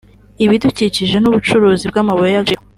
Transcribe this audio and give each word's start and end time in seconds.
ibidukije 0.45 1.17
n’ubucuruzi 1.19 1.85
bw’amabuye 1.91 2.31
y’agaciro) 2.33 2.61